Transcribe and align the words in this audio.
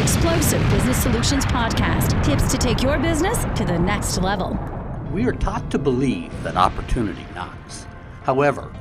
Explosive 0.00 0.62
Business 0.70 1.02
Solutions 1.02 1.44
Podcast 1.44 2.24
tips 2.24 2.50
to 2.50 2.56
take 2.56 2.82
your 2.82 2.98
business 2.98 3.44
to 3.54 3.66
the 3.66 3.78
next 3.78 4.16
level. 4.16 4.58
We 5.12 5.26
are 5.26 5.32
taught 5.32 5.70
to 5.72 5.78
believe 5.78 6.32
that 6.42 6.56
opportunity 6.56 7.26
knocks. 7.34 7.86
However, 8.22 8.72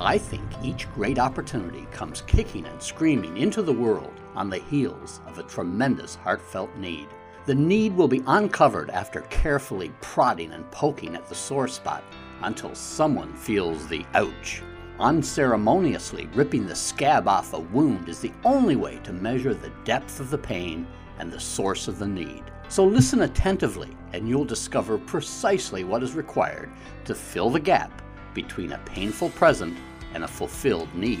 I 0.00 0.18
think 0.18 0.42
each 0.64 0.92
great 0.92 1.20
opportunity 1.20 1.86
comes 1.92 2.22
kicking 2.22 2.66
and 2.66 2.82
screaming 2.82 3.36
into 3.36 3.62
the 3.62 3.72
world 3.72 4.20
on 4.34 4.50
the 4.50 4.58
heels 4.58 5.20
of 5.28 5.38
a 5.38 5.44
tremendous 5.44 6.16
heartfelt 6.16 6.74
need. 6.76 7.06
The 7.46 7.54
need 7.54 7.94
will 7.94 8.08
be 8.08 8.24
uncovered 8.26 8.90
after 8.90 9.20
carefully 9.30 9.92
prodding 10.00 10.50
and 10.50 10.68
poking 10.72 11.14
at 11.14 11.28
the 11.28 11.36
sore 11.36 11.68
spot 11.68 12.02
until 12.42 12.74
someone 12.74 13.32
feels 13.34 13.86
the 13.86 14.04
ouch. 14.14 14.60
Unceremoniously 15.00 16.28
ripping 16.34 16.66
the 16.66 16.74
scab 16.74 17.26
off 17.26 17.52
a 17.52 17.58
wound 17.58 18.08
is 18.08 18.20
the 18.20 18.32
only 18.44 18.76
way 18.76 19.00
to 19.02 19.12
measure 19.12 19.52
the 19.52 19.72
depth 19.84 20.20
of 20.20 20.30
the 20.30 20.38
pain 20.38 20.86
and 21.18 21.32
the 21.32 21.40
source 21.40 21.88
of 21.88 21.98
the 21.98 22.06
need. 22.06 22.44
So 22.68 22.84
listen 22.84 23.22
attentively, 23.22 23.96
and 24.12 24.28
you'll 24.28 24.44
discover 24.44 24.98
precisely 24.98 25.82
what 25.82 26.04
is 26.04 26.14
required 26.14 26.70
to 27.06 27.14
fill 27.14 27.50
the 27.50 27.58
gap 27.58 28.02
between 28.34 28.72
a 28.72 28.78
painful 28.86 29.30
present 29.30 29.76
and 30.14 30.22
a 30.22 30.28
fulfilled 30.28 30.94
need. 30.94 31.20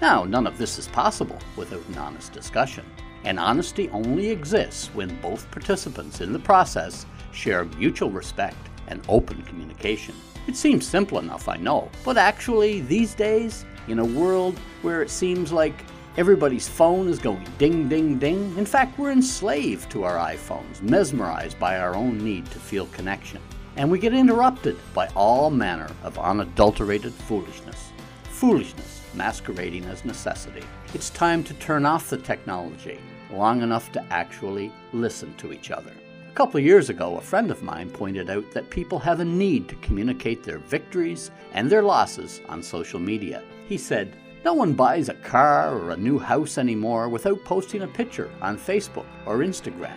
Now, 0.00 0.22
none 0.22 0.46
of 0.46 0.56
this 0.56 0.78
is 0.78 0.86
possible 0.86 1.40
without 1.56 1.86
an 1.88 1.98
honest 1.98 2.32
discussion, 2.32 2.84
and 3.24 3.40
honesty 3.40 3.88
only 3.90 4.30
exists 4.30 4.94
when 4.94 5.20
both 5.20 5.50
participants 5.50 6.20
in 6.20 6.32
the 6.32 6.38
process 6.38 7.04
share 7.32 7.64
mutual 7.64 8.10
respect 8.10 8.67
and 8.88 9.02
open 9.08 9.42
communication. 9.42 10.14
It 10.46 10.56
seems 10.56 10.86
simple 10.86 11.18
enough, 11.18 11.48
I 11.48 11.56
know, 11.56 11.90
but 12.04 12.16
actually, 12.16 12.80
these 12.80 13.14
days, 13.14 13.64
in 13.86 13.98
a 13.98 14.04
world 14.04 14.58
where 14.82 15.02
it 15.02 15.10
seems 15.10 15.52
like 15.52 15.84
everybody's 16.16 16.68
phone 16.68 17.08
is 17.08 17.18
going 17.18 17.46
ding, 17.58 17.88
ding, 17.88 18.18
ding, 18.18 18.56
in 18.58 18.66
fact, 18.66 18.98
we're 18.98 19.12
enslaved 19.12 19.90
to 19.92 20.04
our 20.04 20.16
iPhones, 20.16 20.82
mesmerized 20.82 21.58
by 21.58 21.78
our 21.78 21.94
own 21.94 22.18
need 22.18 22.46
to 22.46 22.58
feel 22.58 22.86
connection 22.86 23.40
and 23.78 23.88
we 23.88 23.98
get 23.98 24.12
interrupted 24.12 24.76
by 24.92 25.06
all 25.14 25.50
manner 25.50 25.88
of 26.02 26.18
unadulterated 26.18 27.14
foolishness. 27.14 27.92
Foolishness 28.24 29.02
masquerading 29.14 29.84
as 29.84 30.04
necessity. 30.04 30.64
It's 30.94 31.10
time 31.10 31.42
to 31.44 31.54
turn 31.54 31.86
off 31.86 32.10
the 32.10 32.18
technology 32.18 32.98
long 33.30 33.62
enough 33.62 33.90
to 33.92 34.04
actually 34.12 34.72
listen 34.92 35.32
to 35.36 35.52
each 35.52 35.70
other. 35.70 35.92
A 36.28 36.34
couple 36.38 36.58
of 36.58 36.64
years 36.64 36.88
ago, 36.88 37.16
a 37.16 37.20
friend 37.20 37.50
of 37.50 37.64
mine 37.64 37.90
pointed 37.90 38.30
out 38.30 38.48
that 38.52 38.70
people 38.70 38.98
have 39.00 39.18
a 39.18 39.24
need 39.24 39.68
to 39.68 39.74
communicate 39.76 40.44
their 40.44 40.58
victories 40.58 41.32
and 41.52 41.68
their 41.68 41.82
losses 41.82 42.40
on 42.48 42.62
social 42.62 43.00
media. 43.00 43.42
He 43.68 43.76
said, 43.76 44.14
no 44.44 44.54
one 44.54 44.74
buys 44.74 45.08
a 45.08 45.14
car 45.14 45.74
or 45.74 45.90
a 45.90 45.96
new 45.96 46.16
house 46.16 46.56
anymore 46.56 47.08
without 47.08 47.44
posting 47.44 47.82
a 47.82 47.88
picture 47.88 48.30
on 48.40 48.56
Facebook 48.56 49.06
or 49.26 49.38
Instagram. 49.38 49.96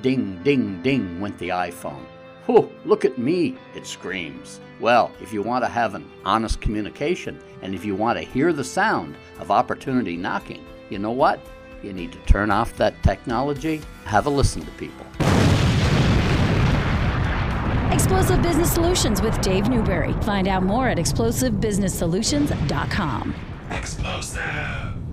Ding, 0.00 0.40
ding, 0.44 0.80
ding 0.82 1.20
went 1.20 1.36
the 1.38 1.48
iPhone. 1.48 2.04
Oh, 2.48 2.70
look 2.84 3.04
at 3.04 3.18
me, 3.18 3.56
it 3.74 3.86
screams. 3.86 4.60
Well, 4.78 5.10
if 5.20 5.32
you 5.32 5.42
want 5.42 5.64
to 5.64 5.68
have 5.68 5.94
an 5.96 6.08
honest 6.24 6.60
communication 6.60 7.40
and 7.62 7.74
if 7.74 7.84
you 7.84 7.96
want 7.96 8.16
to 8.18 8.24
hear 8.24 8.52
the 8.52 8.64
sound 8.64 9.16
of 9.40 9.50
opportunity 9.50 10.16
knocking, 10.16 10.64
you 10.88 11.00
know 11.00 11.10
what? 11.10 11.40
You 11.82 11.92
need 11.92 12.12
to 12.12 12.18
turn 12.20 12.50
off 12.50 12.76
that 12.76 13.02
technology, 13.02 13.80
have 14.04 14.26
a 14.26 14.30
listen 14.30 14.62
to 14.62 14.70
people. 14.72 15.06
Explosive 18.10 18.42
Business 18.42 18.72
Solutions 18.72 19.22
with 19.22 19.40
Dave 19.40 19.68
Newberry. 19.68 20.14
Find 20.24 20.48
out 20.48 20.64
more 20.64 20.88
at 20.88 20.98
explosivebusinesssolutions.com. 20.98 23.34
Explosive. 23.70 25.09